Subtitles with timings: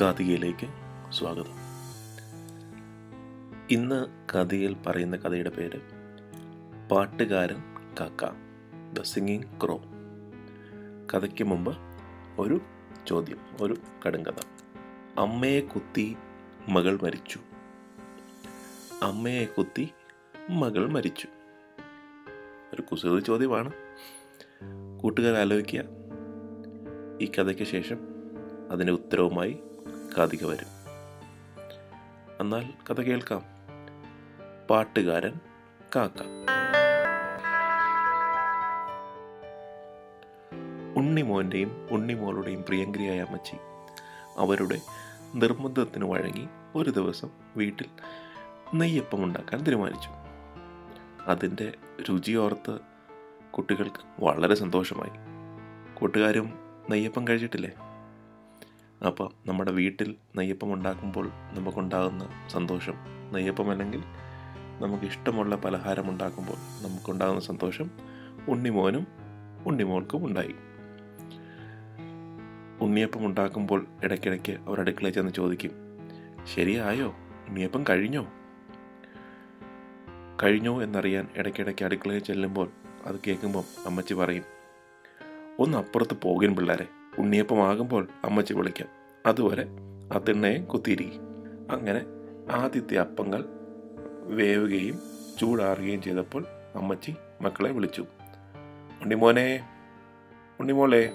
[0.00, 0.66] കഥയിലേക്ക്
[1.12, 1.54] സ്വാഗതം.
[3.70, 5.80] ഇന്ന് കഥയിൽ പറയുന്ന കഥയുടെ പേര്
[6.90, 7.62] പാട്ടുകാരൻ
[8.00, 8.24] കാക്ക
[8.92, 9.82] ദ സിംഗിങ് ക്രോ.
[11.14, 11.76] കഥയ്ക്ക് മുമ്പ്
[12.38, 12.60] ഒരു
[13.06, 14.40] ചോദ്യം ഒരു കടുങ്കഥ
[15.18, 16.16] അമ്മയെ കുത്തി
[16.68, 17.40] മകൾ മരിച്ചു.
[19.02, 19.90] അമ്മയെ കുത്തി
[20.50, 21.28] മകൾ മരിച്ചു.
[22.74, 23.72] ഒരു കുസൃതി ചോദ്യമാണ്.
[25.00, 25.80] കൂട്ടുകാർ ആലോചിക്കുക.
[27.20, 27.98] ഈ കഥയ്ക്ക് ശേഷം
[28.70, 29.62] അതിന്റെ ഉത്തരവുമായി
[30.18, 30.66] കാതിക വരും.
[32.40, 33.42] എന്നാൽ കഥ കേൾക്കാം.
[34.70, 35.32] പാട്ടുകാരൻ
[35.96, 36.22] കാക്ക.
[40.96, 43.56] ഉണ്ണിമോന്റെയും ഉണ്ണിമോളുടെയും പ്രിയങ്കരിയായ അമ്മച്ചി
[44.38, 44.80] അവരുടെ
[45.34, 47.86] നിർബന്ധത്തിന് വഴങ്ങി ഒരു ദിവസം വീട്ടിൽ
[48.74, 50.10] നെയ്യപ്പം ഉണ്ടാക്കാൻ തീരുമാനിച്ചു.
[51.26, 51.72] അതിന്റെ
[52.10, 52.78] രുചിയോർത്ത്
[53.50, 55.10] കുട്ടികൾക്ക് വളരെ സന്തോഷമായി.
[55.94, 56.52] കൂട്ടുകാരും
[56.90, 57.70] നെയ്യപ്പം കഴിച്ചിട്ടില്ലേ?
[59.06, 62.94] അപ്പോൾ നമ്മുടെ വീട്ടിൽ നെയ്യപ്പം ഉണ്ടാക്കുമ്പോൾ നമുക്കുണ്ടാകുന്ന സന്തോഷം.
[63.32, 64.02] നെയ്യപ്പം അല്ലെങ്കിൽ
[64.80, 67.90] നമുക്കിഷ്ടമുള്ള പലഹാരം ഉണ്ടാക്കുമ്പോൾ നമുക്കുണ്ടാകുന്ന സന്തോഷം
[68.48, 69.06] ഉണ്ണിമോനും
[69.66, 70.54] ഉണ്ണിമോൾക്കും ഉണ്ടായി.
[72.80, 75.70] ഉണ്ണിയപ്പം ഉണ്ടാക്കുമ്പോൾ ഇടയ്ക്കിടയ്ക്ക് അവർ അടുക്കളയിൽ ചെന്ന് ചോദിക്കും
[76.54, 77.14] ശരിയായോ?
[77.48, 78.26] ഉണ്ണിയപ്പം കഴിഞ്ഞോ?
[80.42, 82.70] കഴിഞ്ഞോ എന്നറിയാൻ ഇടയ്ക്കിടയ്ക്ക് അടുക്കളയിൽ ചെല്ലുമ്പോൾ
[83.06, 84.42] അത് കേൾക്കുമ്പോൾ അമ്മച്ചി പറയും
[85.58, 86.86] ഒന്ന് അപ്പുറത്ത് പോകും പിള്ളേരെ.
[87.18, 89.01] ഉണ്ണിയപ്പം ആകുമ്പോൾ അമ്മച്ചി വിളിക്കാം.
[89.26, 89.64] അതുവരെ
[90.14, 91.20] ആ തിണ്ണയെ കുത്തിയിരിക്കും
[91.70, 92.04] അങ്ങനെ
[92.50, 93.44] ആദ്യത്തെ അപ്പങ്ങൾ
[94.22, 94.98] വേവുകയും
[95.40, 98.06] ചൂടാറുകയും ചെയ്തപ്പോൾ അമ്മച്ചി മക്കളെ വിളിച്ചു.
[99.00, 99.68] ഉണ്ണിമോനെ
[100.60, 101.10] ഉണ്ണിമോളെ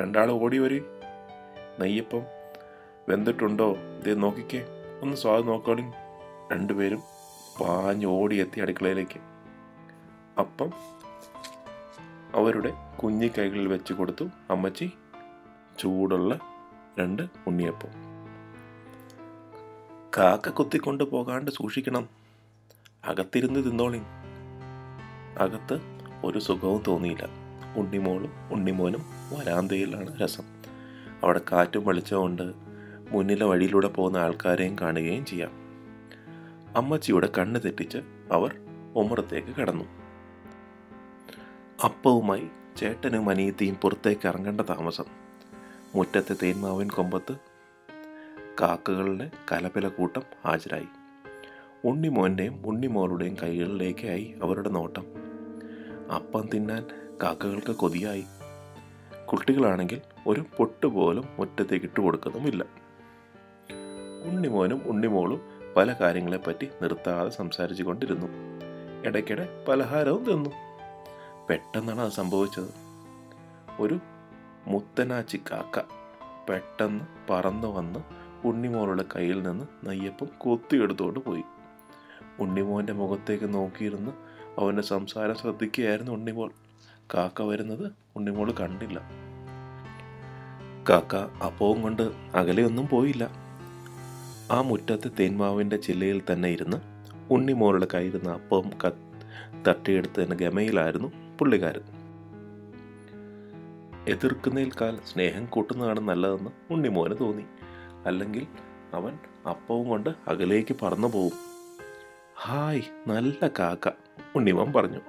[0.00, 0.82] രണ്ടാൾ ഓടി വരി.
[1.80, 2.22] നെയ്യപ്പം
[3.08, 3.74] വെന്തിട്ടുണ്ടോ?
[3.74, 4.66] ഇത് നോക്കിക്കേ
[5.02, 5.82] ഒന്ന് സ്വാദ് നോക്കോളി
[6.52, 7.02] രണ്ടുപേരും
[7.60, 9.20] പാഞ്ഞ് ഓടിയെത്തി അടുക്കളയിലേക്ക്.
[10.38, 10.72] അപ്പം
[12.34, 14.92] അവരുടെ കുഞ്ഞിക്കൈകളിൽ വെച്ച് കൊടുത്തു അമ്മച്ചി
[15.78, 16.38] ചൂടുള്ള
[16.98, 17.88] രണ്ട് ഉണ്ണിയപ്പം.
[20.18, 22.08] കാക്ക കുത്തിക്കൊണ്ട് പോകാണ്ട് സൂക്ഷിക്കണം.
[23.04, 24.00] അകത്തിരുന്ന് തിന്നോളി.
[25.38, 25.80] അകത്ത്
[26.24, 27.28] ഒരു സുഖവും തോന്നിയില്ല.
[27.76, 30.44] ഉണ്ണിമോളും ഉണ്ണിമോനും വരാന്തയിലാണ് രസം.
[31.22, 32.52] അവിടെ കാറ്റും വെളിച്ചമുണ്ട്
[33.10, 35.50] മുന്നിലെ വഴിയിലൂടെ പോകുന്ന ആൾക്കാരെയും കാണുകയും ചെയ്യാം.
[36.76, 37.98] അമ്മച്ചിയുടെ കണ്ണ് തെറ്റിച്ച്
[38.32, 38.56] അവർ
[38.96, 39.84] ഉമ്മറത്തേക്ക് കടന്നു.
[41.84, 45.23] അപ്പവുമായി ചേട്ടനും അനിയത്തിയും പുറത്തേക്ക് ഇറങ്ങേണ്ട താമസം.
[45.94, 47.34] മുറ്റത്തെ തേന്മാവിൻ കൊമ്പത്ത്
[48.60, 50.86] കാക്കകളുടെ കലപില കൂട്ടം ഹാജരായി.
[51.84, 55.06] ഉണ്ണിമോന്റെയും ഉണ്ണിമോളുടെയും കൈകളിലേക്കായി അവരുടെ നോട്ടം.
[56.14, 56.86] അപ്പം തിന്നാൻ
[57.22, 58.24] കാക്കകൾക്ക് കൊതിയായി.
[59.26, 62.64] കുട്ടികളാണെങ്കിൽ ഒരു പൊട്ട് പോലും മുറ്റത്തേക്ക് ഇട്ട് കൊടുക്കുന്നുമില്ല
[64.24, 65.40] ഉണ്ണിമോനും ഉണ്ണിമോളും
[65.76, 68.26] പല കാര്യങ്ങളെപ്പറ്റി നിർത്താതെ സംസാരിച്ചു കൊണ്ടിരുന്നു.
[69.04, 70.50] ഇടയ്ക്കിടെ പലഹാരവും തിന്നു.
[71.50, 72.70] പെട്ടെന്നാണ് അത് സംഭവിച്ചത്.
[73.80, 73.98] ഒരു
[74.66, 75.82] മുത്തനാച്ചി കാക്ക
[76.48, 77.98] പെട്ടെന്ന് പറന്നു വന്ന്
[78.46, 81.42] ഉണ്ണിമോളുടെ കയ്യിൽ നിന്ന് നെയ്യപ്പം കൊത്തിയെടുത്തോണ്ട് പോയി.
[82.40, 84.10] ഉണ്ണിമോന്റെ മുഖത്തേക്ക് നോക്കിയിരുന്ന്
[84.60, 86.52] അവന്റെ സംസാരം ശ്രദ്ധിക്കുകയായിരുന്നു ഉണ്ണിമോൾ.
[87.14, 89.00] കാക്ക വരുന്നത് ഉണ്ണിമോൾ കണ്ടില്ല.
[90.88, 92.02] കാക്ക അപ്പവും കൊണ്ട്
[92.34, 93.30] അകലെയൊന്നും പോയില്ല.
[94.50, 96.76] ആ മുറ്റത്തെ തേന്മാവിന്റെ ചില്ലയിൽ തന്നെ ഇരുന്ന്
[97.30, 98.90] ഉണ്ണിമോളുടെ കയ്യിരുന്ന അപ്പവും ക
[99.68, 102.03] തട്ടിയെടുത്തതിന് ഗമയിലായിരുന്നു പുള്ളിക്കാരൻ.
[104.08, 107.44] എതിർക്കുന്നതിൽക്കാൽ സ്നേഹം കൂട്ടുന്നതാണ് നല്ലതെന്ന് ഉണ്ണിമോന് തോന്നി.
[108.06, 108.46] അല്ലെങ്കിൽ
[108.94, 109.18] അവൻ
[109.50, 111.32] അപ്പവും കൊണ്ട് അകലേക്ക് പറന്നു പോവും.
[112.42, 113.90] ഹായ് നല്ല കാക്ക
[114.36, 115.00] ഉണ്ണിമോൻ പറഞ്ഞു.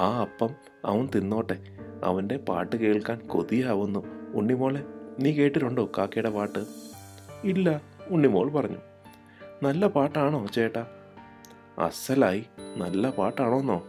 [0.00, 0.50] ആ അപ്പം
[0.84, 1.58] അവൻ തിന്നോട്ടെ.
[2.04, 4.06] അവന്റെ പാട്ട് കേൾക്കാൻ കൊതിയാവുന്നു.
[4.34, 4.84] ഉണ്ണിമോളെ
[5.18, 6.64] നീ കേട്ടിട്ടുണ്ടോ കാക്കയുടെ പാട്ട്?
[7.44, 8.78] ഇല്ല ഉണ്ണിമോൾ പറഞ്ഞു.
[9.62, 10.86] നല്ല പാട്ടാണോ ചേട്ടാ?
[11.78, 12.44] അസലായി
[12.76, 13.86] നല്ല പാട്ടാണോന്നോ?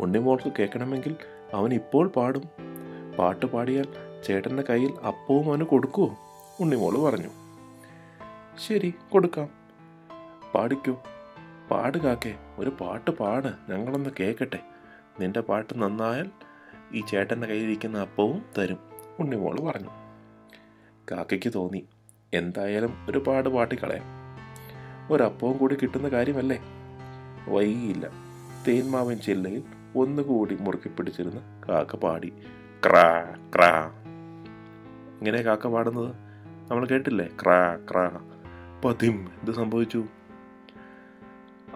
[0.00, 1.16] ഉണ്ണിമോൾക്ക് കേൾക്കണമെങ്കിൽ
[1.54, 2.69] അവൻ ഇപ്പോൾ പാടും.
[3.18, 3.86] പാട്ട് പാടിയാൽ
[4.26, 6.18] ചേട്ടന്റെ കയ്യിൽ അപ്പവും അവന് കൊടുക്കുമോ
[6.60, 7.28] ഉണ്ണിമോൾ പറഞ്ഞു.
[8.68, 9.48] ശരി കൊടുക്കാം.
[10.54, 10.96] പാടിക്കൂ.
[11.70, 13.72] പാടുകാക്കെ ഒരു പാട്ട് പാട്.
[13.72, 14.58] ഞങ്ങളൊന്ന് കേൾക്കട്ടെ.
[15.20, 16.30] നിന്റെ പാട്ട് നന്നായാൽ
[16.92, 18.78] ഈ ചേട്ടന്റെ കയ്യിലിരിക്കുന്ന അപ്പവും തരും
[19.18, 19.88] ഉണ്ണിമോൾ പറഞ്ഞു.
[21.12, 21.86] കാക്കയ്ക്ക് തോന്നി
[22.34, 24.04] എന്തായാലും ഒരു പാട് പാട്ടിക്കളയാം.
[25.12, 26.62] ഒരപ്പവും കൂടി കിട്ടുന്ന കാര്യമല്ലേ?
[27.48, 28.10] വൈകിയില്ല.
[28.68, 29.62] തേന്മാവൻ ചില്ലയിൽ
[29.96, 32.32] ഒന്നുകൂടി മുറുക്കി പിടിച്ചിരുന്ന കാക്ക പാടി
[32.86, 33.92] ക്രാ ക്രാ.
[35.18, 36.14] ഇങ്ങനെ കാക്ക പാടുന്നത്?
[36.70, 37.28] നമ്മൾ കേട്ടില്ലേ?
[37.42, 38.20] ക്രാ ക്രാ.
[38.84, 40.04] പതിം എന്ത് സംഭവിച്ചു?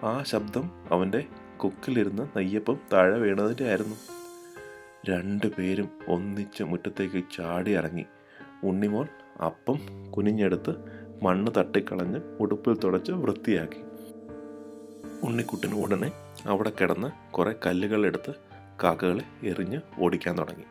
[0.03, 1.23] ആ ശബ്ദം അവന്റെ
[1.57, 3.95] കുക്കിലിരുന്ന് നെയ്യപ്പം താഴെ വീണതിന്റെ ആയിരുന്നു.
[5.09, 8.05] രണ്ടു പേരും ഒന്നിച്ച് മുറ്റത്തേക്ക് ചാടി ഇറങ്ങി.
[8.63, 9.07] ഉണ്ണിമോൾ
[9.45, 9.79] അപ്പം
[10.11, 10.75] കുനിഞ്ഞെടുത്ത്
[11.23, 13.81] മണ്ണ് തട്ടിക്കളഞ്ഞ് ഉടുപ്പിൽ തുടച്ച് വൃത്തിയാക്കി.
[15.23, 16.11] ഉണ്ണിക്കുട്ടിന് ഉടനെ
[16.45, 18.33] അവിടെ കിടന്ന് കുറേ കല്ലുകളെടുത്ത്
[18.83, 20.63] കാക്കകളെ എറിഞ്ഞ് ഓടിക്കാൻ തുടങ്ങി.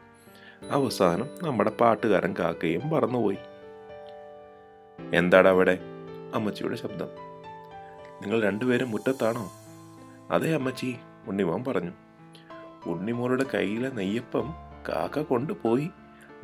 [0.70, 3.36] അവസാനം നമ്മുടെ പാട്ടുകാരൻ കാക്കയും പറന്നുപോയി.
[5.14, 5.78] എന്താടാ അവിടെ?
[6.34, 7.08] അമ്മച്ചിയുടെ ശബ്ദം.
[8.22, 9.52] നിങ്ങൾ രണ്ടുപേരും മുറ്റത്താണോ?
[10.30, 10.96] അതെ അമ്മച്ചി
[11.26, 11.90] ഉണ്ണിമോൻ പറഞ്ഞു.
[12.86, 14.54] ഉണ്ണിമോളുടെ കയ്യിലെ നെയ്യപ്പം
[14.88, 15.90] കാക്ക കൊണ്ടുപോയി.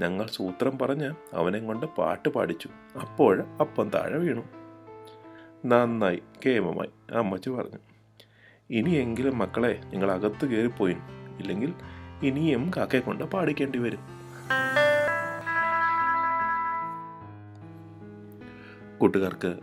[0.00, 2.68] ഞങ്ങൾ സൂത്രം പറഞ്ഞ് അവനെ കൊണ്ട് പാട്ട് പാടിച്ചു.
[3.00, 4.42] അപ്പോൾ അപ്പം താഴെ വീണു.
[5.66, 7.78] നന്നായി കേമമായി അമ്മച്ചി പറഞ്ഞു.
[8.70, 10.96] ഇനിയെങ്കിലും മക്കളെ നിങ്ങൾ അകത്ത് കയറിപ്പോയി
[11.38, 11.74] ഇല്ലെങ്കിൽ
[12.22, 14.00] ഇനിയും കാക്കയെ കൊണ്ട് പാടിക്കേണ്ടി വരും.
[18.98, 19.58] കൂട്ടുകാർക്ക്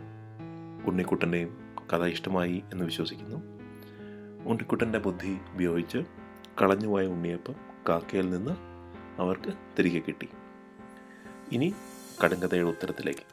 [0.86, 3.36] ഉണ്ണിക്കുട്ടന്റെയും കഥ ഇഷ്ടമായി എന്ന് വിശ്വസിക്കുന്നു.
[4.50, 5.98] ഉണ്ണിക്കുട്ടന്റെ ബുദ്ധി ഉപയോഗിച്ച്
[6.62, 7.54] കളഞ്ഞുപോയ ഉണ്ണിയപ്പം
[7.88, 8.50] കാക്കയിൽ നിന്ന്
[9.20, 10.28] അവർക്ക് തിരികെ കിട്ടി.
[11.52, 11.74] ഇനി
[12.24, 13.24] കടുങ്കഥയുടെ ഉത്തരത്തിലേക്ക്.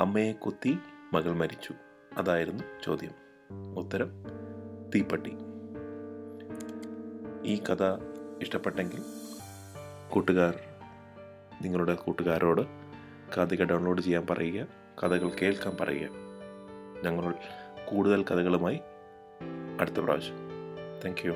[0.00, 0.78] അമ്മയെ കുത്തി
[1.12, 1.74] മകൾ മരിച്ചു.
[2.16, 3.12] അതായിരുന്നു ചോദ്യം.
[3.78, 4.10] ഉത്തരം
[4.94, 5.36] തീപ്പട്ടി.
[7.44, 8.09] ഈ കഥ
[8.40, 9.02] ഇഷ്ടപ്പെട്ടെങ്കിൽ
[10.10, 10.58] കൂട്ടുകാർ
[11.62, 12.60] നിങ്ങളുടെ കൂട്ടുകാരോട്
[13.36, 14.66] കഥകൾ ഡൗൺലോഡ് ചെയ്യാൻ പറയുക
[15.02, 16.08] കഥകൾ കേൾക്കാൻ പറയുക.
[17.04, 17.34] ഞങ്ങൾ
[17.88, 18.80] കൂടുതൽ കഥകളുമായി
[19.80, 20.34] അടുത്ത പ്രാവശ്യം.
[21.04, 21.32] Thank you